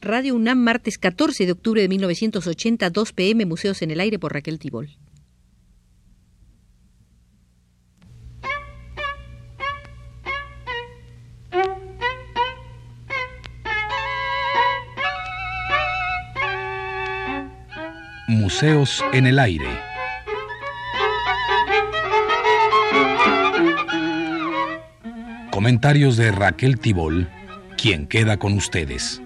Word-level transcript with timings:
Radio 0.00 0.36
UNAM, 0.36 0.58
martes 0.58 0.96
14 0.96 1.44
de 1.44 1.50
octubre 1.50 1.82
de 1.82 1.88
1980, 1.88 2.90
2 2.90 3.12
pm, 3.12 3.46
Museos 3.46 3.82
en 3.82 3.90
el 3.90 3.98
Aire 3.98 4.20
por 4.20 4.32
Raquel 4.32 4.60
Tibol. 4.60 4.90
Museos 18.28 19.04
en 19.12 19.26
el 19.26 19.40
Aire. 19.40 19.66
Comentarios 25.50 26.16
de 26.16 26.30
Raquel 26.30 26.78
Tibol, 26.78 27.28
quien 27.76 28.06
queda 28.06 28.38
con 28.38 28.52
ustedes. 28.52 29.20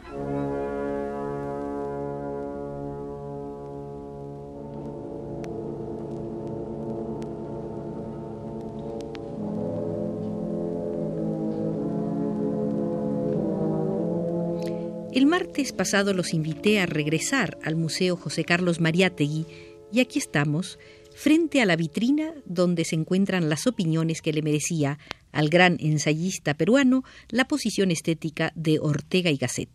Pasado 15.72 16.14
los 16.14 16.34
invité 16.34 16.80
a 16.80 16.86
regresar 16.86 17.58
al 17.62 17.76
Museo 17.76 18.16
José 18.16 18.44
Carlos 18.44 18.80
Mariátegui 18.80 19.46
y 19.92 20.00
aquí 20.00 20.18
estamos, 20.18 20.78
frente 21.14 21.60
a 21.60 21.66
la 21.66 21.76
vitrina 21.76 22.34
donde 22.44 22.84
se 22.84 22.94
encuentran 22.94 23.48
las 23.48 23.66
opiniones 23.66 24.22
que 24.22 24.32
le 24.32 24.42
merecía 24.42 24.98
al 25.32 25.48
gran 25.48 25.76
ensayista 25.80 26.54
peruano 26.54 27.04
la 27.28 27.46
posición 27.46 27.90
estética 27.90 28.52
de 28.54 28.78
Ortega 28.80 29.30
y 29.30 29.36
Gasset. 29.36 29.68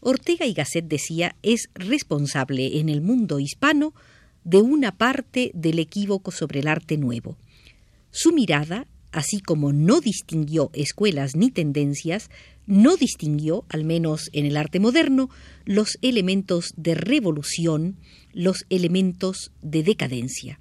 Ortega 0.00 0.46
y 0.46 0.52
Gasset 0.52 0.86
decía 0.86 1.36
es 1.42 1.68
responsable 1.74 2.80
en 2.80 2.88
el 2.88 3.00
mundo 3.00 3.38
hispano 3.38 3.94
de 4.44 4.60
una 4.60 4.96
parte 4.96 5.52
del 5.54 5.78
equívoco 5.78 6.30
sobre 6.30 6.60
el 6.60 6.68
arte 6.68 6.96
nuevo. 6.96 7.36
Su 8.10 8.32
mirada, 8.32 8.86
así 9.12 9.40
como 9.40 9.72
no 9.72 10.00
distinguió 10.00 10.70
escuelas 10.74 11.36
ni 11.36 11.50
tendencias, 11.50 12.30
no 12.66 12.96
distinguió, 12.96 13.64
al 13.68 13.84
menos 13.84 14.30
en 14.32 14.46
el 14.46 14.56
arte 14.56 14.80
moderno, 14.80 15.30
los 15.64 15.98
elementos 16.02 16.72
de 16.76 16.94
revolución, 16.94 17.96
los 18.32 18.64
elementos 18.70 19.52
de 19.62 19.82
decadencia. 19.82 20.58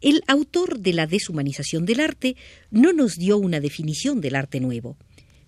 El 0.00 0.22
autor 0.26 0.80
de 0.80 0.92
la 0.92 1.06
deshumanización 1.06 1.86
del 1.86 2.00
arte 2.00 2.36
no 2.70 2.92
nos 2.92 3.16
dio 3.16 3.38
una 3.38 3.60
definición 3.60 4.20
del 4.20 4.34
arte 4.34 4.60
nuevo, 4.60 4.98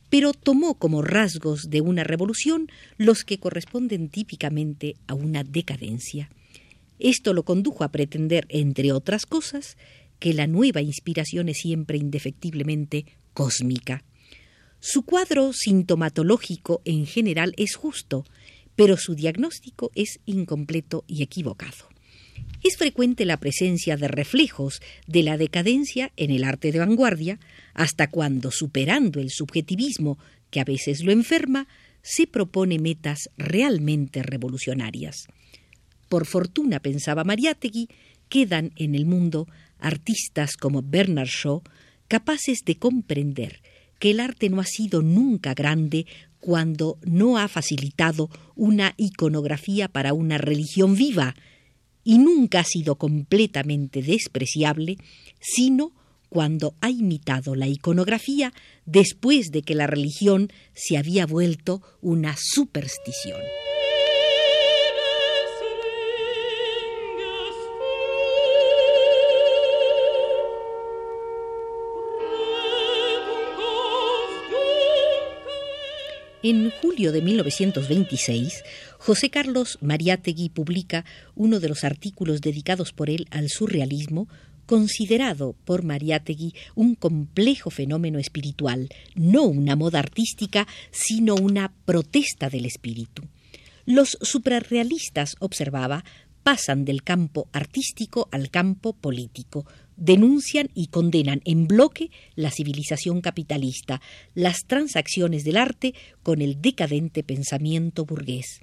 pero 0.09 0.33
tomó 0.33 0.78
como 0.78 1.03
rasgos 1.03 1.69
de 1.69 1.81
una 1.81 2.05
revolución 2.05 2.69
los 2.97 3.25
que 3.25 3.39
corresponden 3.39 4.09
típicamente 4.09 4.94
a 5.06 5.14
una 5.14 5.44
decadencia. 5.44 6.31
Esto 6.98 7.34
lo 7.34 7.44
condujo 7.44 7.84
a 7.84 7.92
pretender, 7.92 8.47
entre 8.48 8.92
otras 8.92 9.27
cosas, 9.27 9.77
que 10.19 10.33
la 10.33 10.47
nueva 10.47 10.81
inspiración 10.81 11.48
es 11.48 11.59
siempre 11.59 11.98
indefectiblemente 11.98 13.05
cósmica. 13.34 14.05
Su 14.89 15.03
cuadro 15.03 15.53
sintomatológico 15.53 16.81
en 16.84 17.06
general 17.06 17.55
es 17.56 17.75
justo, 17.75 18.25
pero 18.77 18.97
su 18.97 19.17
diagnóstico 19.17 19.91
es 19.97 20.20
incompleto 20.27 21.03
y 21.09 21.25
equivocado. 21.25 21.89
Es 22.62 22.77
frecuente 22.77 23.25
la 23.25 23.39
presencia 23.39 23.97
de 23.97 24.06
reflejos 24.06 24.81
de 25.09 25.25
la 25.25 25.39
decadencia 25.39 26.12
en 26.17 26.31
el 26.31 26.45
arte 26.45 26.70
de 26.70 26.78
vanguardia, 26.78 27.41
hasta 27.75 28.06
cuando, 28.06 28.53
superando 28.53 29.19
el 29.19 29.31
subjetivismo 29.31 30.20
que 30.53 30.61
a 30.61 30.65
veces 30.65 31.03
lo 31.03 31.11
enferma, 31.11 31.67
se 32.00 32.28
propone 32.28 32.78
metas 32.78 33.28
realmente 33.37 34.23
revolucionarias. 34.23 35.27
Por 36.09 36.27
fortuna, 36.27 36.78
pensaba 36.78 37.25
Mariátegui, 37.25 37.89
quedan 38.28 38.71
en 38.77 38.94
el 38.94 39.05
mundo 39.05 39.49
artistas 39.81 40.56
como 40.56 40.81
Bernard 40.81 41.27
Shaw 41.27 41.65
capaces 42.06 42.60
de 42.65 42.77
comprender 42.77 43.62
que 43.99 44.11
el 44.11 44.21
arte 44.21 44.49
no 44.49 44.61
ha 44.61 44.65
sido 44.65 45.03
nunca 45.03 45.55
grande 45.55 46.07
cuando 46.41 46.99
no 47.05 47.39
ha 47.39 47.49
facilitado 47.49 48.31
una 48.55 48.95
iconografía 48.97 49.89
para 49.89 50.12
una 50.12 50.39
religión 50.39 50.95
viva, 50.95 51.34
y 52.05 52.19
nunca 52.19 52.61
ha 52.61 52.65
sido 52.65 52.95
completamente 52.95 54.01
despreciable, 54.01 54.97
sino 55.41 55.93
cuando 56.29 56.77
ha 56.81 56.89
imitado 56.89 57.57
la 57.57 57.67
iconografía 57.67 58.53
después 58.84 59.51
de 59.51 59.62
que 59.62 59.75
la 59.75 59.89
religión 59.89 60.53
se 60.73 60.97
había 60.97 61.27
vuelto 61.27 61.83
una 62.01 62.37
superstición. 62.39 63.41
En 76.49 76.71
julio 76.71 77.11
de 77.11 77.23
1926, 77.23 78.62
José 78.99 79.31
Carlos 79.31 79.79
Mariátegui 79.81 80.49
publica 80.49 81.05
uno 81.34 81.59
de 81.59 81.69
los 81.69 81.83
artículos 81.83 82.41
dedicados 82.41 82.93
por 82.93 83.11
él 83.11 83.27
al 83.33 83.49
surrealismo, 83.49 84.29
considerado 84.65 85.57
por 85.65 85.83
Mariátegui 85.83 86.55
un 86.77 86.95
complejo 86.95 87.71
fenómeno 87.71 88.21
espiritual, 88.21 88.89
no 89.17 89.43
una 89.43 89.75
moda 89.75 89.99
artística, 89.99 90.69
sino 90.93 91.34
una 91.34 91.73
protesta 91.84 92.49
del 92.49 92.67
espíritu. 92.67 93.25
Los 93.84 94.17
suprarrealistas, 94.23 95.34
observaba, 95.41 96.05
pasan 96.45 96.84
del 96.84 97.03
campo 97.03 97.49
artístico 97.53 98.28
al 98.31 98.51
campo 98.51 98.93
político, 98.93 99.67
denuncian 99.97 100.71
y 100.75 100.89
condenan 100.89 101.41
en 101.45 101.67
bloque 101.67 102.11
la 102.34 102.51
civilización 102.51 103.21
capitalista, 103.21 104.01
las 104.34 104.67
transacciones 104.67 105.45
del 105.45 105.57
arte 105.57 105.95
con 106.23 106.43
el 106.43 106.61
decadente 106.61 107.23
pensamiento 107.23 108.05
burgués. 108.05 108.61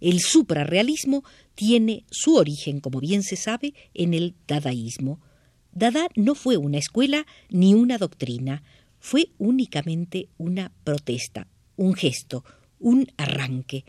El 0.00 0.20
suprarrealismo 0.20 1.24
tiene 1.54 2.04
su 2.10 2.36
origen, 2.36 2.80
como 2.80 3.00
bien 3.00 3.22
se 3.22 3.36
sabe, 3.36 3.74
en 3.92 4.14
el 4.14 4.34
dadaísmo. 4.48 5.20
Dada 5.72 6.08
no 6.16 6.34
fue 6.34 6.56
una 6.56 6.78
escuela 6.78 7.26
ni 7.50 7.74
una 7.74 7.98
doctrina, 7.98 8.62
fue 8.98 9.30
únicamente 9.38 10.28
una 10.38 10.72
protesta, 10.84 11.46
un 11.76 11.94
gesto, 11.94 12.44
un 12.78 13.08
arranque. 13.18 13.84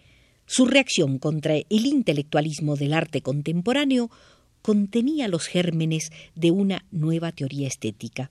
Su 0.45 0.65
reacción 0.65 1.17
contra 1.17 1.55
el 1.55 1.85
intelectualismo 1.85 2.75
del 2.75 2.93
arte 2.93 3.21
contemporáneo 3.21 4.11
contenía 4.61 5.27
los 5.27 5.47
gérmenes 5.47 6.11
de 6.35 6.51
una 6.51 6.85
nueva 6.91 7.31
teoría 7.31 7.67
estética. 7.67 8.29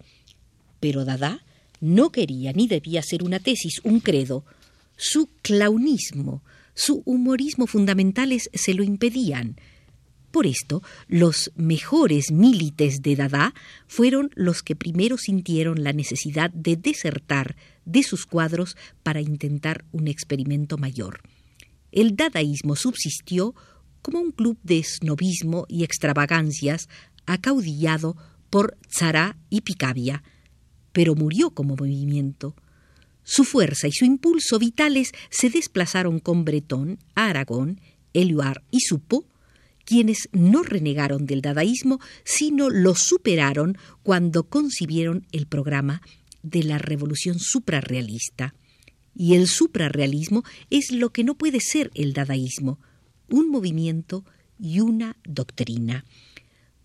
Pero 0.80 1.04
Dada 1.04 1.44
no 1.80 2.10
quería 2.10 2.52
ni 2.52 2.68
debía 2.68 3.02
ser 3.02 3.22
una 3.22 3.38
tesis, 3.38 3.80
un 3.84 4.00
credo. 4.00 4.44
Su 4.96 5.28
clownismo, 5.42 6.42
su 6.74 7.02
humorismo 7.04 7.66
fundamentales 7.66 8.50
se 8.52 8.74
lo 8.74 8.82
impedían. 8.82 9.56
Por 10.30 10.46
esto, 10.46 10.82
los 11.08 11.50
mejores 11.56 12.30
milites 12.30 13.02
de 13.02 13.16
Dada 13.16 13.52
fueron 13.88 14.30
los 14.34 14.62
que 14.62 14.76
primero 14.76 15.18
sintieron 15.18 15.82
la 15.82 15.92
necesidad 15.92 16.50
de 16.50 16.76
desertar 16.76 17.56
de 17.84 18.04
sus 18.04 18.26
cuadros 18.26 18.76
para 19.02 19.20
intentar 19.20 19.84
un 19.90 20.06
experimento 20.06 20.78
mayor. 20.78 21.20
El 21.90 22.14
dadaísmo 22.14 22.76
subsistió 22.76 23.56
como 24.02 24.20
un 24.20 24.32
club 24.32 24.58
de 24.62 24.82
snobismo 24.82 25.66
y 25.68 25.84
extravagancias 25.84 26.88
acaudillado 27.26 28.16
por 28.50 28.76
Tzara 28.88 29.36
y 29.48 29.60
Picabia, 29.60 30.22
pero 30.92 31.14
murió 31.14 31.50
como 31.50 31.76
movimiento. 31.76 32.54
Su 33.22 33.44
fuerza 33.44 33.86
y 33.86 33.92
su 33.92 34.04
impulso 34.04 34.58
vitales 34.58 35.12
se 35.30 35.50
desplazaron 35.50 36.18
con 36.18 36.44
Bretón 36.44 36.98
Aragón, 37.14 37.80
Eluard 38.12 38.62
y 38.70 38.80
Supo, 38.80 39.24
quienes 39.84 40.28
no 40.32 40.62
renegaron 40.62 41.26
del 41.26 41.42
dadaísmo, 41.42 42.00
sino 42.24 42.70
lo 42.70 42.94
superaron 42.94 43.76
cuando 44.02 44.44
concibieron 44.44 45.26
el 45.32 45.46
programa 45.46 46.02
de 46.42 46.62
la 46.62 46.78
revolución 46.78 47.38
suprarrealista. 47.38 48.54
Y 49.14 49.34
el 49.34 49.48
suprarrealismo 49.48 50.44
es 50.70 50.92
lo 50.92 51.10
que 51.10 51.24
no 51.24 51.34
puede 51.36 51.60
ser 51.60 51.90
el 51.94 52.12
dadaísmo, 52.12 52.78
un 53.30 53.50
movimiento 53.50 54.24
y 54.58 54.80
una 54.80 55.16
doctrina. 55.24 56.04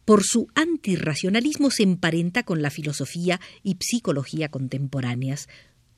Por 0.05 0.23
su 0.23 0.47
antirracionalismo 0.53 1.71
se 1.71 1.83
emparenta 1.83 2.43
con 2.43 2.61
la 2.61 2.69
filosofía 2.69 3.41
y 3.63 3.77
psicología 3.79 4.49
contemporáneas. 4.49 5.49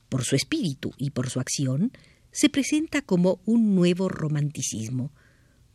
Por 0.10 0.24
su 0.24 0.36
espíritu 0.36 0.94
y 0.98 1.10
por 1.10 1.30
su 1.30 1.42
acción, 1.42 1.92
se 2.32 2.50
presenta 2.50 3.02
como 3.02 3.42
un 3.46 3.76
nuevo 3.76 4.08
romanticismo. 4.08 5.12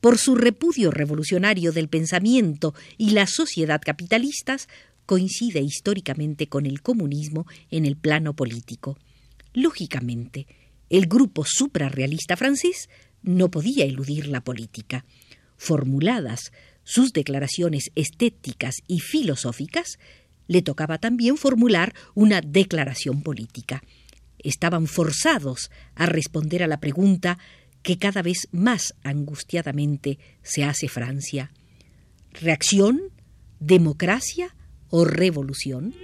Por 0.00 0.18
su 0.18 0.34
repudio 0.34 0.90
revolucionario 0.90 1.72
del 1.72 1.88
pensamiento 1.88 2.74
y 2.96 3.10
la 3.10 3.26
sociedad 3.26 3.80
capitalistas, 3.84 4.68
coincide 5.06 5.60
históricamente 5.60 6.46
con 6.48 6.64
el 6.64 6.80
comunismo 6.80 7.46
en 7.70 7.84
el 7.84 7.96
plano 7.96 8.34
político. 8.34 8.98
Lógicamente, 9.52 10.46
el 10.88 11.06
grupo 11.06 11.44
suprarrealista 11.46 12.36
francés 12.36 12.88
no 13.22 13.50
podía 13.50 13.84
eludir 13.84 14.26
la 14.26 14.42
política. 14.42 15.04
Formuladas 15.56 16.52
sus 16.84 17.12
declaraciones 17.12 17.90
estéticas 17.94 18.76
y 18.86 19.00
filosóficas, 19.00 19.98
le 20.48 20.62
tocaba 20.62 20.98
también 20.98 21.36
formular 21.36 21.94
una 22.14 22.40
declaración 22.40 23.22
política. 23.22 23.82
Estaban 24.38 24.86
forzados 24.86 25.70
a 25.94 26.06
responder 26.06 26.62
a 26.62 26.66
la 26.66 26.80
pregunta 26.80 27.38
que 27.82 27.98
cada 27.98 28.22
vez 28.22 28.48
más 28.52 28.94
angustiadamente 29.02 30.18
se 30.42 30.64
hace 30.64 30.88
Francia. 30.88 31.52
¿Reacción? 32.32 33.00
¿Democracia 33.60 34.54
o 34.88 35.04
revolución? 35.04 35.94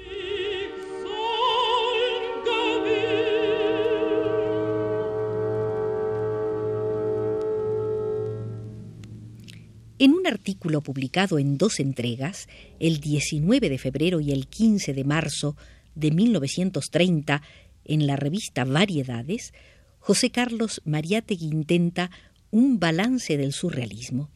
En 10.01 10.13
un 10.13 10.29
artículo 10.29 10.81
publicado 10.81 11.41
en 11.41 11.59
dos 11.59 11.81
entregas, 11.81 12.49
el 12.79 13.01
19 13.01 13.69
de 13.69 13.79
febrero 13.79 14.21
y 14.21 14.31
el 14.31 14.47
15 14.47 14.95
de 14.95 15.03
marzo 15.03 15.57
de 15.97 16.13
1930, 16.13 17.43
en 17.85 18.07
la 18.07 18.15
revista 18.15 18.65
Variedades, 18.65 19.53
José 19.99 20.31
Carlos 20.31 20.83
Mariátegui 20.85 21.47
intenta 21.47 22.13
un 22.53 22.79
balance 22.79 23.37
del 23.37 23.53
surrealismo. 23.53 24.31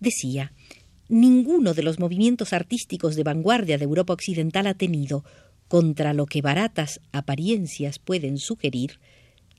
Decía, 0.00 0.52
ninguno 1.08 1.72
de 1.72 1.84
los 1.84 2.00
movimientos 2.00 2.52
artísticos 2.52 3.14
de 3.14 3.22
vanguardia 3.22 3.78
de 3.78 3.84
Europa 3.84 4.14
Occidental 4.14 4.66
ha 4.66 4.74
tenido, 4.74 5.24
contra 5.68 6.14
lo 6.14 6.26
que 6.26 6.42
baratas 6.42 7.00
apariencias 7.12 8.00
pueden 8.00 8.38
sugerir, 8.38 8.98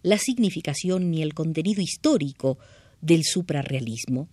la 0.02 0.18
significación 0.18 1.10
ni 1.10 1.22
el 1.22 1.34
contenido 1.34 1.82
histórico 1.82 2.58
del 3.00 3.24
suprarrealismo. 3.24 4.28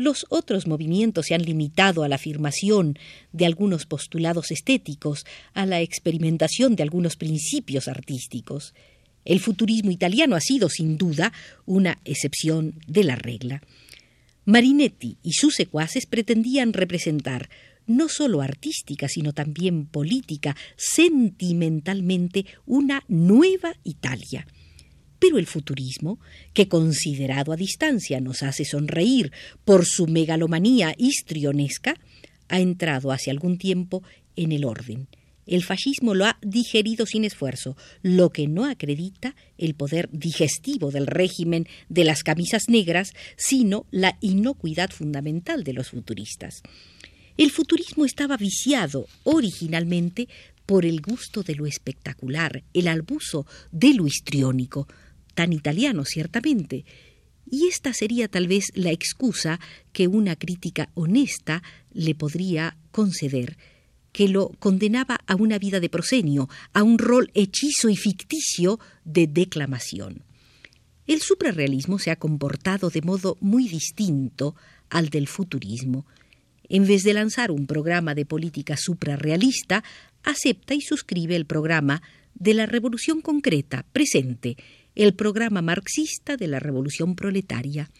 Los 0.00 0.24
otros 0.30 0.66
movimientos 0.66 1.26
se 1.26 1.34
han 1.34 1.42
limitado 1.42 2.02
a 2.02 2.08
la 2.08 2.14
afirmación 2.14 2.98
de 3.32 3.44
algunos 3.44 3.84
postulados 3.84 4.50
estéticos, 4.50 5.26
a 5.52 5.66
la 5.66 5.82
experimentación 5.82 6.74
de 6.74 6.82
algunos 6.82 7.16
principios 7.16 7.86
artísticos. 7.86 8.72
El 9.26 9.40
futurismo 9.40 9.90
italiano 9.90 10.36
ha 10.36 10.40
sido, 10.40 10.70
sin 10.70 10.96
duda, 10.96 11.34
una 11.66 11.98
excepción 12.06 12.80
de 12.86 13.04
la 13.04 13.14
regla. 13.14 13.60
Marinetti 14.46 15.18
y 15.22 15.34
sus 15.34 15.54
secuaces 15.54 16.06
pretendían 16.06 16.72
representar 16.72 17.50
no 17.86 18.08
solo 18.08 18.40
artística, 18.40 19.06
sino 19.06 19.34
también 19.34 19.84
política, 19.84 20.56
sentimentalmente, 20.78 22.46
una 22.64 23.04
nueva 23.06 23.74
Italia. 23.84 24.46
Pero 25.20 25.38
el 25.38 25.46
futurismo, 25.46 26.18
que 26.52 26.66
considerado 26.66 27.52
a 27.52 27.56
distancia 27.56 28.20
nos 28.20 28.42
hace 28.42 28.64
sonreír 28.64 29.30
por 29.64 29.84
su 29.86 30.08
megalomanía 30.08 30.94
histrionesca, 30.96 31.94
ha 32.48 32.58
entrado 32.58 33.12
hace 33.12 33.30
algún 33.30 33.58
tiempo 33.58 34.02
en 34.34 34.50
el 34.50 34.64
orden. 34.64 35.06
El 35.46 35.62
fascismo 35.62 36.14
lo 36.14 36.26
ha 36.26 36.38
digerido 36.42 37.06
sin 37.06 37.24
esfuerzo, 37.24 37.76
lo 38.02 38.30
que 38.30 38.46
no 38.46 38.64
acredita 38.64 39.34
el 39.58 39.74
poder 39.74 40.08
digestivo 40.12 40.90
del 40.90 41.06
régimen 41.06 41.66
de 41.88 42.04
las 42.04 42.22
camisas 42.22 42.68
negras, 42.68 43.12
sino 43.36 43.84
la 43.90 44.16
inocuidad 44.20 44.90
fundamental 44.90 45.64
de 45.64 45.72
los 45.72 45.90
futuristas. 45.90 46.62
El 47.36 47.50
futurismo 47.50 48.04
estaba 48.04 48.36
viciado 48.36 49.06
originalmente 49.24 50.28
por 50.66 50.86
el 50.86 51.00
gusto 51.00 51.42
de 51.42 51.56
lo 51.56 51.66
espectacular, 51.66 52.62
el 52.72 52.86
albuso 52.86 53.44
de 53.72 53.92
lo 53.94 54.06
histriónico, 54.06 54.86
tan 55.34 55.52
italiano, 55.52 56.04
ciertamente. 56.04 56.84
Y 57.50 57.66
esta 57.66 57.92
sería 57.92 58.28
tal 58.28 58.46
vez 58.46 58.66
la 58.74 58.92
excusa 58.92 59.58
que 59.92 60.06
una 60.06 60.36
crítica 60.36 60.90
honesta 60.94 61.62
le 61.92 62.14
podría 62.14 62.76
conceder, 62.92 63.56
que 64.12 64.28
lo 64.28 64.50
condenaba 64.58 65.18
a 65.26 65.34
una 65.34 65.58
vida 65.58 65.80
de 65.80 65.88
prosenio, 65.88 66.48
a 66.72 66.82
un 66.82 66.98
rol 66.98 67.30
hechizo 67.34 67.88
y 67.88 67.96
ficticio 67.96 68.78
de 69.04 69.26
declamación. 69.26 70.24
El 71.06 71.20
suprarrealismo 71.22 71.98
se 71.98 72.12
ha 72.12 72.16
comportado 72.16 72.88
de 72.88 73.02
modo 73.02 73.36
muy 73.40 73.68
distinto 73.68 74.54
al 74.90 75.08
del 75.08 75.26
futurismo. 75.26 76.06
En 76.68 76.86
vez 76.86 77.02
de 77.02 77.14
lanzar 77.14 77.50
un 77.50 77.66
programa 77.66 78.14
de 78.14 78.26
política 78.26 78.76
suprarrealista, 78.76 79.82
acepta 80.22 80.74
y 80.74 80.80
suscribe 80.80 81.34
el 81.34 81.46
programa 81.46 82.00
de 82.34 82.54
la 82.54 82.66
revolución 82.66 83.22
concreta, 83.22 83.84
presente, 83.92 84.56
el 84.94 85.14
programa 85.14 85.62
marxista 85.62 86.36
de 86.36 86.46
la 86.46 86.60
revolución 86.60 87.14
proletaria. 87.14 87.90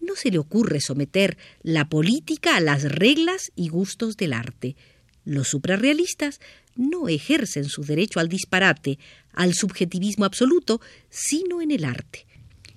No 0.00 0.14
se 0.16 0.30
le 0.30 0.38
ocurre 0.38 0.80
someter 0.80 1.36
la 1.62 1.88
política 1.88 2.56
a 2.56 2.60
las 2.60 2.84
reglas 2.84 3.52
y 3.56 3.68
gustos 3.68 4.16
del 4.16 4.32
arte. 4.32 4.76
Los 5.24 5.48
suprarrealistas 5.48 6.40
no 6.76 7.08
ejercen 7.08 7.64
su 7.64 7.82
derecho 7.82 8.20
al 8.20 8.28
disparate, 8.28 8.98
al 9.32 9.54
subjetivismo 9.54 10.24
absoluto, 10.24 10.80
sino 11.10 11.60
en 11.60 11.70
el 11.70 11.84
arte. 11.84 12.26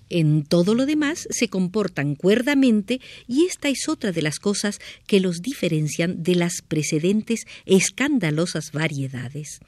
En 0.09 0.43
todo 0.43 0.75
lo 0.75 0.85
demás 0.85 1.25
se 1.29 1.47
comportan 1.47 2.15
cuerdamente 2.15 2.99
y 3.27 3.45
esta 3.45 3.69
es 3.69 3.87
otra 3.87 4.11
de 4.11 4.21
las 4.21 4.39
cosas 4.39 4.79
que 5.07 5.21
los 5.21 5.41
diferencian 5.41 6.21
de 6.21 6.35
las 6.35 6.61
precedentes 6.61 7.45
escandalosas 7.65 8.73
variedades. 8.73 9.61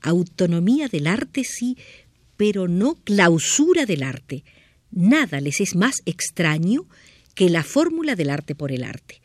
Autonomía 0.00 0.86
del 0.86 1.08
arte 1.08 1.42
sí, 1.42 1.76
pero 2.42 2.66
no 2.66 2.96
clausura 2.96 3.86
del 3.86 4.02
arte. 4.02 4.42
Nada 4.90 5.40
les 5.40 5.60
es 5.60 5.76
más 5.76 6.02
extraño 6.06 6.88
que 7.36 7.48
la 7.48 7.62
fórmula 7.62 8.16
del 8.16 8.30
arte 8.30 8.56
por 8.56 8.72
el 8.72 8.82
arte. 8.82 9.22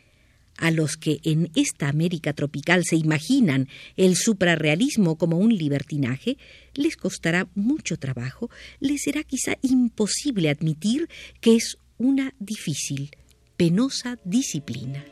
A 0.55 0.69
los 0.69 0.97
que 0.97 1.19
en 1.23 1.49
esta 1.55 1.89
América 1.89 2.33
tropical 2.33 2.85
se 2.85 2.95
imaginan 2.95 3.69
el 3.95 4.15
suprarrealismo 4.15 5.17
como 5.17 5.39
un 5.39 5.57
libertinaje, 5.57 6.37
les 6.75 6.95
costará 6.95 7.47
mucho 7.55 7.97
trabajo, 7.97 8.51
les 8.79 9.01
será 9.01 9.23
quizá 9.23 9.57
imposible 9.63 10.51
admitir 10.51 11.09
que 11.41 11.55
es 11.55 11.79
una 11.97 12.35
difícil, 12.37 13.09
penosa 13.57 14.19
disciplina. 14.25 15.03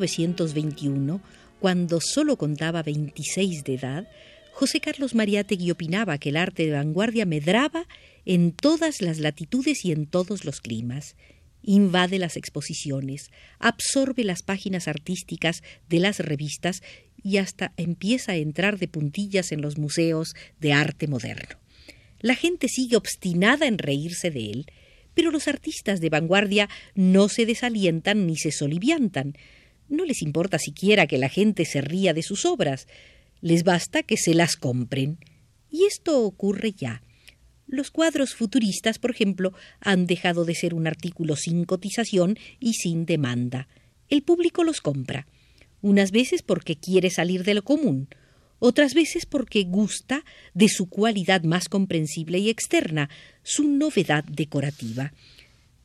1921, 0.00 1.20
cuando 1.60 2.00
solo 2.00 2.36
contaba 2.36 2.82
26 2.82 3.62
de 3.64 3.74
edad, 3.74 4.08
José 4.52 4.80
Carlos 4.80 5.14
Mariátegui 5.14 5.70
opinaba 5.70 6.18
que 6.18 6.30
el 6.30 6.36
arte 6.36 6.66
de 6.66 6.72
vanguardia 6.72 7.26
medraba 7.26 7.86
en 8.24 8.52
todas 8.52 9.00
las 9.00 9.18
latitudes 9.18 9.84
y 9.84 9.92
en 9.92 10.06
todos 10.06 10.44
los 10.44 10.60
climas. 10.60 11.16
Invade 11.62 12.18
las 12.18 12.36
exposiciones, 12.36 13.30
absorbe 13.58 14.24
las 14.24 14.42
páginas 14.42 14.88
artísticas 14.88 15.62
de 15.88 16.00
las 16.00 16.18
revistas 16.18 16.82
y 17.22 17.38
hasta 17.38 17.72
empieza 17.76 18.32
a 18.32 18.36
entrar 18.36 18.78
de 18.78 18.88
puntillas 18.88 19.52
en 19.52 19.62
los 19.62 19.78
museos 19.78 20.34
de 20.60 20.72
arte 20.72 21.06
moderno. 21.06 21.56
La 22.20 22.34
gente 22.34 22.68
sigue 22.68 22.96
obstinada 22.96 23.66
en 23.66 23.78
reírse 23.78 24.30
de 24.30 24.50
él, 24.50 24.66
pero 25.14 25.30
los 25.30 25.48
artistas 25.48 26.00
de 26.00 26.10
vanguardia 26.10 26.68
no 26.94 27.28
se 27.28 27.46
desalientan 27.46 28.26
ni 28.26 28.36
se 28.36 28.50
soliviantan. 28.50 29.36
No 29.88 30.04
les 30.04 30.22
importa 30.22 30.58
siquiera 30.58 31.06
que 31.06 31.18
la 31.18 31.28
gente 31.28 31.64
se 31.64 31.80
ría 31.80 32.14
de 32.14 32.22
sus 32.22 32.44
obras. 32.44 32.86
Les 33.40 33.64
basta 33.64 34.02
que 34.02 34.16
se 34.16 34.34
las 34.34 34.56
compren. 34.56 35.18
Y 35.70 35.84
esto 35.84 36.22
ocurre 36.22 36.72
ya. 36.72 37.02
Los 37.66 37.90
cuadros 37.90 38.34
futuristas, 38.34 38.98
por 38.98 39.10
ejemplo, 39.10 39.52
han 39.80 40.06
dejado 40.06 40.44
de 40.44 40.54
ser 40.54 40.74
un 40.74 40.86
artículo 40.86 41.36
sin 41.36 41.64
cotización 41.64 42.38
y 42.60 42.74
sin 42.74 43.06
demanda. 43.06 43.68
El 44.08 44.22
público 44.22 44.64
los 44.64 44.80
compra. 44.80 45.26
Unas 45.80 46.10
veces 46.10 46.42
porque 46.42 46.76
quiere 46.76 47.10
salir 47.10 47.44
de 47.44 47.54
lo 47.54 47.62
común, 47.62 48.08
otras 48.58 48.94
veces 48.94 49.26
porque 49.26 49.64
gusta 49.64 50.24
de 50.54 50.68
su 50.68 50.88
cualidad 50.88 51.42
más 51.42 51.68
comprensible 51.68 52.38
y 52.38 52.48
externa, 52.48 53.10
su 53.42 53.68
novedad 53.68 54.24
decorativa. 54.24 55.12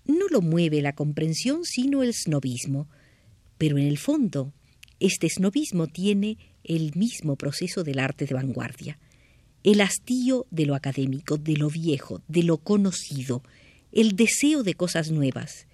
No 0.06 0.28
lo 0.30 0.42
mueve 0.42 0.82
la 0.82 0.94
comprensión 0.94 1.66
sino 1.66 2.04
el 2.04 2.14
snobismo, 2.14 2.88
pero 3.60 3.78
en 3.78 3.86
el 3.86 4.00
fondo 4.00 4.52
este 5.00 5.30
snobismo 5.30 5.86
tiene 5.86 6.38
el 6.64 6.94
mismo 6.96 7.36
proceso 7.36 7.84
del 7.84 8.00
arte 8.00 8.26
de 8.26 8.34
vanguardia, 8.34 8.98
el 9.64 9.82
hastío 9.82 10.48
de 10.50 10.66
lo 10.66 10.74
académico, 10.74 11.38
de 11.38 11.56
lo 11.56 11.70
viejo, 11.70 12.22
de 12.28 12.44
lo 12.44 12.58
conocido, 12.58 13.44
el 13.92 14.16
deseo 14.16 14.64
de 14.64 14.74
cosas 14.74 15.12
nuevas. 15.12 15.68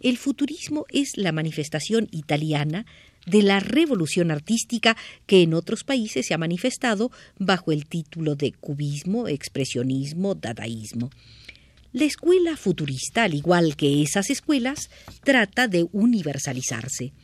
El 0.00 0.18
futurismo 0.18 0.86
es 0.90 1.16
la 1.16 1.32
manifestación 1.32 2.08
italiana 2.10 2.86
de 3.26 3.42
la 3.42 3.60
revolución 3.60 4.30
artística 4.30 4.96
que 5.26 5.42
en 5.42 5.54
otros 5.54 5.84
países 5.84 6.26
se 6.26 6.34
ha 6.34 6.38
manifestado 6.38 7.10
bajo 7.38 7.72
el 7.72 7.86
título 7.86 8.34
de 8.34 8.52
cubismo, 8.52 9.28
expresionismo, 9.28 10.34
dadaísmo. 10.34 11.10
La 11.92 12.04
escuela 12.04 12.58
futurista, 12.58 13.24
al 13.24 13.34
igual 13.34 13.74
que 13.74 14.02
esas 14.02 14.28
escuelas, 14.28 14.90
trata 15.24 15.66
de 15.66 15.86
universalizarse, 15.92 17.14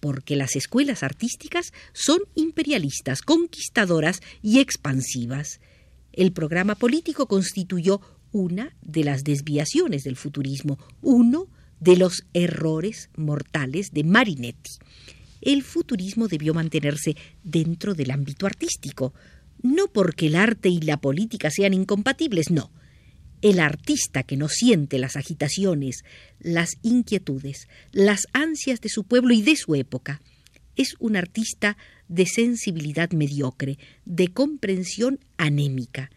porque 0.00 0.36
las 0.36 0.56
escuelas 0.56 1.02
artísticas 1.02 1.72
son 1.92 2.20
imperialistas, 2.34 3.22
conquistadoras 3.22 4.20
y 4.42 4.60
expansivas. 4.60 5.60
El 6.12 6.32
programa 6.32 6.74
político 6.74 7.26
constituyó 7.26 8.00
una 8.32 8.74
de 8.82 9.04
las 9.04 9.24
desviaciones 9.24 10.02
del 10.04 10.16
futurismo, 10.16 10.78
uno 11.02 11.48
de 11.80 11.96
los 11.96 12.24
errores 12.32 13.10
mortales 13.16 13.90
de 13.92 14.04
Marinetti. 14.04 14.72
El 15.40 15.62
futurismo 15.62 16.28
debió 16.28 16.54
mantenerse 16.54 17.16
dentro 17.44 17.94
del 17.94 18.10
ámbito 18.10 18.46
artístico, 18.46 19.14
no 19.62 19.88
porque 19.88 20.26
el 20.26 20.36
arte 20.36 20.68
y 20.68 20.80
la 20.80 20.96
política 20.96 21.50
sean 21.50 21.74
incompatibles, 21.74 22.50
no. 22.50 22.70
El 23.42 23.60
artista 23.60 24.22
que 24.22 24.36
no 24.36 24.48
siente 24.48 24.98
las 24.98 25.16
agitaciones, 25.16 26.04
las 26.40 26.76
inquietudes, 26.82 27.68
las 27.92 28.26
ansias 28.32 28.80
de 28.80 28.88
su 28.88 29.04
pueblo 29.04 29.34
y 29.34 29.42
de 29.42 29.56
su 29.56 29.74
época, 29.74 30.20
es 30.76 30.94
un 30.98 31.16
artista 31.16 31.76
de 32.08 32.26
sensibilidad 32.26 33.10
mediocre, 33.10 33.78
de 34.04 34.28
comprensión 34.28 35.18
anémica. 35.36 36.10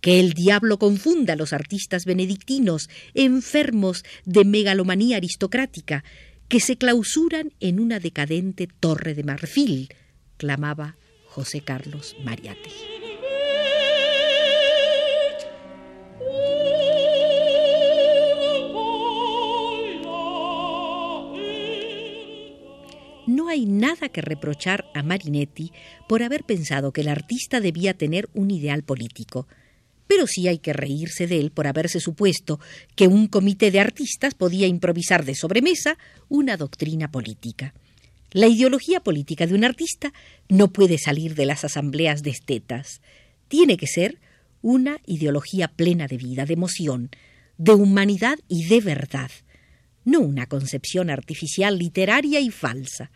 Que 0.00 0.20
el 0.20 0.32
diablo 0.32 0.78
confunda 0.78 1.32
a 1.32 1.36
los 1.36 1.52
artistas 1.52 2.04
benedictinos, 2.04 2.88
enfermos 3.14 4.04
de 4.24 4.44
megalomanía 4.44 5.16
aristocrática, 5.16 6.04
que 6.48 6.60
se 6.60 6.76
clausuran 6.76 7.52
en 7.60 7.80
una 7.80 7.98
decadente 7.98 8.68
torre 8.68 9.14
de 9.14 9.24
marfil, 9.24 9.88
clamaba 10.36 10.96
José 11.26 11.60
Carlos 11.62 12.14
Mariate. 12.24 13.05
Hay 23.56 23.64
nada 23.64 24.10
que 24.10 24.20
reprochar 24.20 24.84
a 24.94 25.02
Marinetti 25.02 25.72
por 26.06 26.22
haber 26.22 26.44
pensado 26.44 26.92
que 26.92 27.00
el 27.00 27.08
artista 27.08 27.58
debía 27.58 27.94
tener 27.94 28.28
un 28.34 28.50
ideal 28.50 28.82
político, 28.82 29.48
pero 30.06 30.26
sí 30.26 30.46
hay 30.46 30.58
que 30.58 30.74
reírse 30.74 31.26
de 31.26 31.40
él 31.40 31.50
por 31.50 31.66
haberse 31.66 31.98
supuesto 31.98 32.60
que 32.96 33.08
un 33.08 33.28
comité 33.28 33.70
de 33.70 33.80
artistas 33.80 34.34
podía 34.34 34.66
improvisar 34.66 35.24
de 35.24 35.34
sobremesa 35.34 35.96
una 36.28 36.58
doctrina 36.58 37.10
política. 37.10 37.72
La 38.30 38.46
ideología 38.46 39.00
política 39.00 39.46
de 39.46 39.54
un 39.54 39.64
artista 39.64 40.12
no 40.50 40.70
puede 40.70 40.98
salir 40.98 41.34
de 41.34 41.46
las 41.46 41.64
asambleas 41.64 42.22
de 42.22 42.30
estetas. 42.30 43.00
Tiene 43.48 43.78
que 43.78 43.86
ser 43.86 44.18
una 44.60 44.98
ideología 45.06 45.68
plena 45.68 46.08
de 46.08 46.18
vida, 46.18 46.44
de 46.44 46.52
emoción, 46.52 47.10
de 47.56 47.72
humanidad 47.72 48.38
y 48.48 48.66
de 48.66 48.82
verdad, 48.82 49.30
no 50.04 50.20
una 50.20 50.46
concepción 50.46 51.08
artificial, 51.08 51.78
literaria 51.78 52.40
y 52.40 52.50
falsa. 52.50 53.10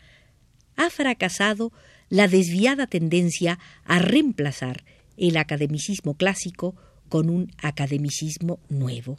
Ha 0.81 0.89
fracasado 0.89 1.75
la 2.09 2.27
desviada 2.27 2.87
tendencia 2.87 3.59
a 3.85 3.99
reemplazar 3.99 4.83
el 5.19 5.37
academicismo 5.37 6.15
clásico 6.15 6.75
con 7.11 7.29
un 7.29 7.53
academicismo 7.59 8.61
nuevo. 8.71 9.19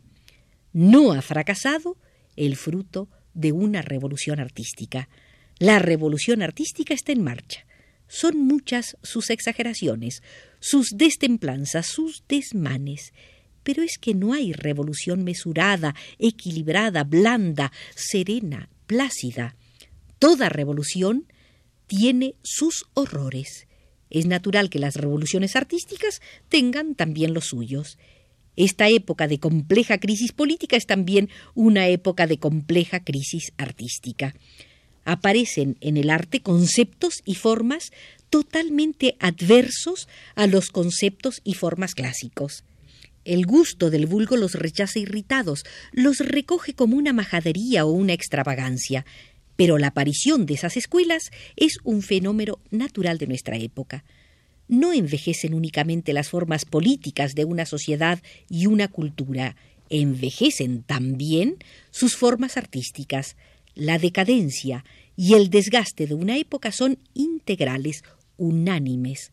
No 0.74 1.12
ha 1.14 1.22
fracasado 1.22 1.98
el 2.36 2.56
fruto 2.56 3.10
de 3.36 3.52
una 3.52 3.84
revolución 3.84 4.40
artística. 4.40 5.08
La 5.60 5.78
revolución 5.78 6.42
artística 6.42 6.96
está 6.96 7.12
en 7.12 7.24
marcha. 7.24 7.68
Son 8.08 8.40
muchas 8.40 8.98
sus 9.04 9.30
exageraciones, 9.30 10.24
sus 10.60 10.88
destemplanzas, 10.96 11.86
sus 11.86 12.24
desmanes. 12.28 13.14
Pero 13.62 13.84
es 13.84 14.00
que 14.00 14.16
no 14.16 14.34
hay 14.34 14.52
revolución 14.52 15.24
mesurada, 15.24 15.94
equilibrada, 16.18 17.04
blanda, 17.04 17.72
serena, 17.94 18.68
plácida. 18.88 19.56
Toda 20.18 20.50
revolución 20.50 21.28
tiene 21.92 22.36
sus 22.42 22.86
horrores. 22.94 23.68
Es 24.10 24.26
natural 24.26 24.70
que 24.70 24.80
las 24.80 24.96
revoluciones 24.96 25.58
artísticas 25.58 26.22
tengan 26.48 26.96
también 26.96 27.34
los 27.34 27.48
suyos. 27.48 27.98
Esta 28.56 28.88
época 28.88 29.28
de 29.28 29.42
compleja 29.42 29.98
crisis 29.98 30.32
política 30.32 30.78
es 30.78 30.86
también 30.86 31.28
una 31.54 31.90
época 31.90 32.28
de 32.28 32.38
compleja 32.38 33.04
crisis 33.04 33.52
artística 33.58 34.34
aparecen 35.04 35.78
en 35.82 35.98
el 35.98 36.10
arte 36.10 36.42
conceptos 36.42 37.22
y 37.26 37.36
formas 37.36 37.92
totalmente 38.30 39.18
adversos 39.20 40.08
a 40.36 40.48
los 40.48 40.70
conceptos 40.70 41.42
y 41.44 41.56
formas 41.56 41.96
clásicos. 41.96 42.64
El 43.26 43.46
gusto 43.46 43.90
del 43.90 44.06
vulgo 44.06 44.38
los 44.38 44.54
rechaza 44.54 45.00
irritados, 45.00 45.66
los 45.92 46.20
recoge 46.20 46.74
como 46.74 46.96
una 46.96 47.14
majadería 47.14 47.84
o 47.86 47.92
una 47.92 48.14
extravagancia, 48.14 49.06
pero 49.62 49.78
la 49.78 49.90
aparición 49.90 50.48
de 50.48 50.56
esas 50.56 50.76
escuelas 50.76 51.30
es 51.56 51.78
un 51.84 52.02
fenómeno 52.02 52.58
natural 52.72 53.20
de 53.20 53.28
nuestra 53.28 53.58
época. 53.58 54.04
No 54.68 54.92
envejecen 54.92 55.54
únicamente 55.54 56.14
las 56.14 56.30
formas 56.30 56.66
políticas 56.66 57.36
de 57.36 57.46
una 57.46 57.68
sociedad 57.68 58.24
y 58.50 58.66
una 58.66 58.88
cultura, 58.88 59.56
envejecen 59.92 60.82
también 60.82 61.58
sus 61.92 62.16
formas 62.16 62.58
artísticas, 62.58 63.36
la 63.76 64.00
decadencia 64.00 64.84
y 65.16 65.36
el 65.36 65.52
desgaste 65.52 66.08
de 66.08 66.16
una 66.16 66.38
época 66.38 66.72
son 66.72 66.98
integrales, 67.14 68.04
unánimes. 68.38 69.32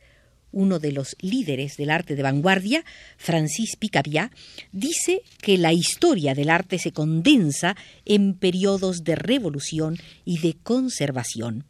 Uno 0.50 0.78
de 0.78 0.92
los 0.92 1.16
líderes 1.20 1.76
del 1.76 1.90
arte 1.90 2.16
de 2.16 2.22
vanguardia, 2.22 2.84
Francis 3.16 3.76
Picabia, 3.76 4.30
dice 4.72 5.22
que 5.42 5.58
la 5.58 5.72
historia 5.72 6.34
del 6.34 6.48
arte 6.48 6.78
se 6.78 6.92
condensa 6.92 7.76
en 8.04 8.34
periodos 8.34 9.04
de 9.04 9.14
revolución 9.14 9.98
y 10.24 10.38
de 10.38 10.56
conservación. 10.62 11.64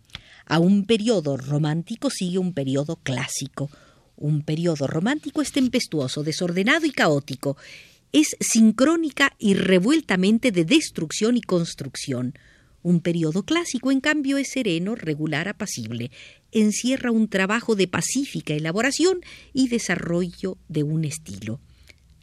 A 0.47 0.61
un 0.61 0.87
periodo 0.87 1.37
romántico 1.37 2.09
sigue 2.09 2.39
un 2.39 2.55
periodo 2.55 2.97
clásico. 2.97 3.69
Un 4.17 4.43
periodo 4.43 4.87
romántico 4.87 5.43
es 5.43 5.53
tempestuoso, 5.53 6.23
desordenado 6.23 6.87
y 6.87 6.91
caótico. 6.91 7.57
Es 8.13 8.37
sincrónica 8.41 9.35
y 9.39 9.55
revueltamente 9.55 10.51
de 10.51 10.65
destrucción 10.65 11.37
y 11.37 11.43
construcción. 11.43 12.35
Un 12.83 13.01
periodo 13.01 13.43
clásico, 13.43 13.91
en 13.91 14.01
cambio, 14.01 14.39
es 14.39 14.51
sereno, 14.51 14.95
regular, 14.95 15.49
apacible. 15.49 16.11
Encierra 16.53 17.11
un 17.11 17.29
trabajo 17.29 17.75
de 17.75 17.89
pacífica 17.89 18.55
elaboración 18.55 19.21
y 19.53 19.69
desarrollo 19.69 20.57
de 20.69 20.85
un 20.85 21.05
estilo. 21.05 21.61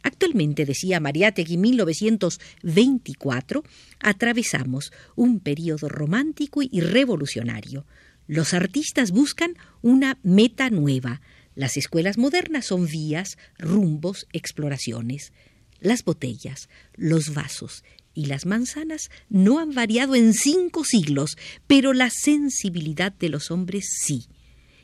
Actualmente, 0.02 0.64
decía 0.64 1.00
Mariátegui 1.00 1.56
1924, 1.56 3.64
atravesamos 4.00 4.92
un 5.16 5.40
periodo 5.40 5.88
romántico 5.88 6.60
y 6.62 6.80
revolucionario. 6.80 7.84
Los 8.28 8.54
artistas 8.54 9.10
buscan 9.10 9.54
una 9.82 10.18
meta 10.22 10.70
nueva. 10.70 11.20
Las 11.54 11.76
escuelas 11.76 12.18
modernas 12.18 12.66
son 12.66 12.86
vías, 12.86 13.36
rumbos, 13.58 14.28
exploraciones. 14.32 15.32
Las 15.80 16.04
botellas, 16.04 16.68
los 16.94 17.34
vasos, 17.34 17.82
y 18.16 18.26
las 18.26 18.46
manzanas 18.46 19.10
no 19.28 19.60
han 19.60 19.74
variado 19.74 20.16
en 20.16 20.32
cinco 20.32 20.84
siglos, 20.84 21.36
pero 21.66 21.92
la 21.92 22.10
sensibilidad 22.10 23.12
de 23.12 23.28
los 23.28 23.50
hombres 23.50 23.86
sí. 24.02 24.24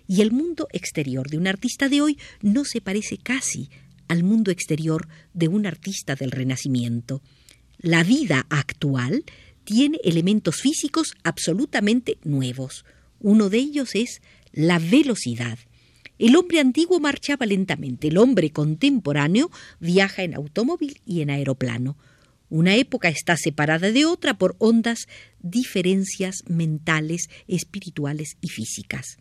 Y 0.06 0.20
el 0.20 0.30
mundo 0.30 0.68
exterior 0.72 1.30
de 1.30 1.38
un 1.38 1.46
artista 1.46 1.88
de 1.88 2.02
hoy 2.02 2.18
no 2.42 2.64
se 2.66 2.82
parece 2.82 3.16
casi 3.16 3.70
al 4.06 4.22
mundo 4.22 4.50
exterior 4.50 5.08
de 5.32 5.48
un 5.48 5.64
artista 5.64 6.14
del 6.14 6.30
Renacimiento. 6.30 7.22
La 7.78 8.04
vida 8.04 8.46
actual 8.50 9.24
tiene 9.64 9.98
elementos 10.04 10.60
físicos 10.60 11.14
absolutamente 11.24 12.18
nuevos. 12.24 12.84
Uno 13.18 13.48
de 13.48 13.58
ellos 13.58 13.94
es 13.94 14.20
la 14.52 14.78
velocidad. 14.78 15.58
El 16.18 16.36
hombre 16.36 16.60
antiguo 16.60 17.00
marchaba 17.00 17.46
lentamente, 17.46 18.08
el 18.08 18.18
hombre 18.18 18.50
contemporáneo 18.50 19.50
viaja 19.80 20.22
en 20.22 20.34
automóvil 20.34 21.00
y 21.06 21.22
en 21.22 21.30
aeroplano. 21.30 21.96
Una 22.54 22.76
época 22.76 23.08
está 23.08 23.38
separada 23.38 23.92
de 23.92 24.04
otra 24.04 24.34
por 24.34 24.56
hondas 24.58 25.08
diferencias 25.40 26.42
mentales, 26.46 27.30
espirituales 27.48 28.36
y 28.42 28.48
físicas. 28.50 29.16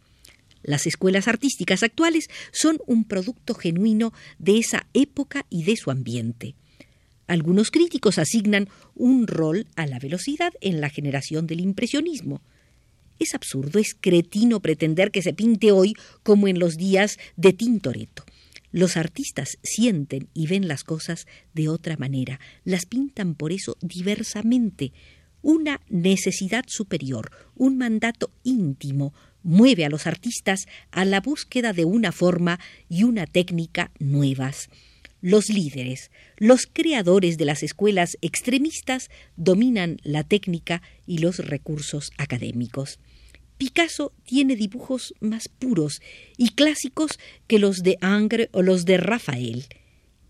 Las 0.63 0.85
escuelas 0.85 1.29
artísticas 1.29 1.81
actuales 1.81 2.27
son 2.51 2.79
un 2.87 3.05
producto 3.05 3.53
genuino 3.53 4.11
de 4.37 4.57
esa 4.57 4.85
época 4.93 5.45
y 5.49 5.63
de 5.63 5.77
su 5.77 5.91
ambiente. 5.91 6.55
Algunos 7.25 7.71
críticos 7.71 8.17
asignan 8.17 8.67
un 8.95 9.27
rol 9.27 9.65
a 9.77 9.87
la 9.87 9.97
velocidad 9.97 10.51
en 10.59 10.81
la 10.81 10.89
generación 10.89 11.47
del 11.47 11.61
impresionismo. 11.61 12.41
Es 13.17 13.33
absurdo, 13.33 13.79
es 13.79 13.95
cretino 13.97 14.59
pretender 14.59 15.09
que 15.09 15.21
se 15.21 15.31
pinte 15.31 15.71
hoy 15.71 15.93
como 16.23 16.49
en 16.49 16.59
los 16.59 16.75
días 16.75 17.17
de 17.37 17.53
Tintoretto. 17.53 18.25
Los 18.71 18.95
artistas 18.95 19.57
sienten 19.63 20.29
y 20.33 20.47
ven 20.47 20.67
las 20.67 20.83
cosas 20.83 21.27
de 21.53 21.67
otra 21.67 21.97
manera, 21.97 22.39
las 22.63 22.85
pintan 22.85 23.35
por 23.35 23.51
eso 23.51 23.77
diversamente. 23.81 24.93
Una 25.41 25.81
necesidad 25.89 26.63
superior, 26.67 27.31
un 27.55 27.77
mandato 27.77 28.31
íntimo, 28.43 29.13
mueve 29.43 29.85
a 29.85 29.89
los 29.89 30.07
artistas 30.07 30.67
a 30.91 31.03
la 31.03 31.19
búsqueda 31.19 31.73
de 31.73 31.83
una 31.83 32.11
forma 32.11 32.59
y 32.87 33.03
una 33.03 33.25
técnica 33.25 33.91
nuevas. 33.99 34.69
los 35.23 35.49
líderes, 35.49 36.09
los 36.37 36.65
creadores 36.65 37.37
de 37.37 37.45
las 37.45 37.61
escuelas 37.61 38.17
extremistas 38.21 39.09
dominan 39.35 39.97
la 40.01 40.23
técnica 40.23 40.81
y 41.05 41.19
los 41.19 41.37
recursos 41.37 42.11
académicos. 42.17 42.99
Picasso 43.61 44.11
tiene 44.23 44.55
dibujos 44.55 45.13
más 45.19 45.47
puros 45.47 46.01
y 46.35 46.55
clásicos 46.55 47.19
que 47.45 47.59
los 47.59 47.83
de 47.83 47.95
Ingres 48.01 48.49
o 48.53 48.63
los 48.63 48.85
de 48.85 48.97
Rafael. 48.97 49.65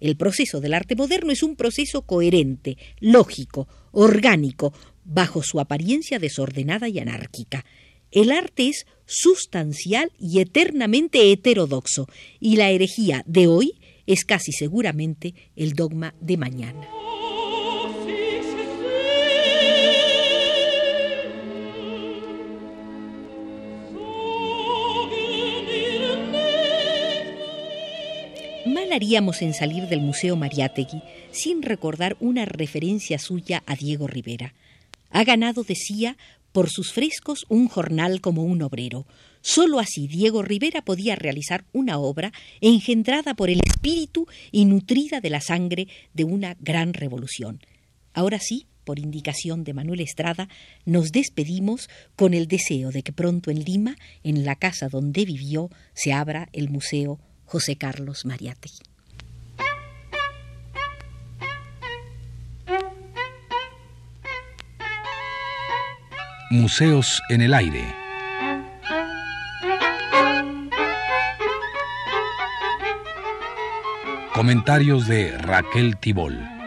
El 0.02 0.18
proceso 0.18 0.60
del 0.60 0.74
arte 0.74 0.98
moderno 0.98 1.32
es 1.32 1.42
un 1.42 1.56
proceso 1.56 2.02
coherente, 2.02 2.78
lógico, 3.00 3.70
orgánico, 3.94 4.74
bajo 5.06 5.44
su 5.44 5.62
apariencia 5.62 6.20
desordenada 6.20 6.90
y 6.90 7.00
anárquica. 7.00 7.64
El 8.12 8.34
arte 8.34 8.68
es 8.68 8.86
sustancial 9.06 10.12
y 10.20 10.42
eternamente 10.42 11.32
heterodoxo, 11.32 12.10
y 12.42 12.58
la 12.58 12.70
herejía 12.70 13.24
de 13.26 13.48
hoy 13.48 13.80
es 14.08 14.26
casi 14.26 14.52
seguramente 14.52 15.36
el 15.56 15.72
dogma 15.72 16.14
de 16.20 16.36
mañana. 16.36 16.86
Mal 28.92 28.98
haríamos 28.98 29.42
en 29.42 29.54
salir 29.54 29.88
del 29.88 30.02
Museo 30.02 30.36
Mariátegui 30.36 31.02
sin 31.32 31.62
recordar 31.62 32.18
una 32.20 32.44
referencia 32.44 33.20
suya 33.20 33.64
a 33.66 33.78
Diego 33.78 34.06
Rivera. 34.06 34.54
Ha 35.12 35.24
ganado, 35.24 35.64
decía, 35.64 36.18
por 36.52 36.70
sus 36.70 36.92
frescos 36.92 37.46
un 37.48 37.70
jornal 37.70 38.20
como 38.20 38.44
un 38.44 38.62
obrero. 38.62 39.08
Sólo 39.40 39.80
así 39.80 40.10
Diego 40.10 40.42
Rivera 40.42 40.82
podía 40.82 41.16
realizar 41.16 41.64
una 41.72 42.00
obra 42.00 42.34
engendrada 42.60 43.34
por 43.34 43.50
el 43.50 43.62
espíritu 43.66 44.28
y 44.52 44.66
nutrida 44.66 45.22
de 45.22 45.30
la 45.30 45.40
sangre 45.40 45.88
de 46.14 46.26
una 46.26 46.58
gran 46.60 46.94
revolución. 46.94 47.62
Ahora 48.14 48.40
sí, 48.40 48.68
por 48.84 49.00
indicación 49.00 49.64
de 49.64 49.74
Manuel 49.74 50.02
Estrada, 50.02 50.50
nos 50.84 51.14
despedimos 51.14 51.90
con 52.18 52.34
el 52.34 52.50
deseo 52.50 52.92
de 52.92 53.04
que 53.04 53.14
pronto 53.14 53.52
en 53.52 53.64
Lima, 53.64 53.96
en 54.24 54.44
la 54.44 54.58
casa 54.58 54.90
donde 54.90 55.24
vivió, 55.24 55.70
se 55.94 56.12
abra 56.12 56.50
el 56.52 56.70
Museo 56.70 57.22
José 57.52 57.76
Carlos 57.76 58.26
Mariátegui. 58.26 58.80
Museos 66.50 67.22
en 67.30 67.42
el 67.42 67.54
aire. 67.54 67.94
Comentarios 74.34 75.10
de 75.10 75.38
Raquel 75.38 75.98
Tibol. 75.98 76.61